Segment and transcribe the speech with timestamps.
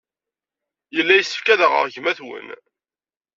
[0.95, 2.47] Yella yessefk ad aɣeɣ gma-twen.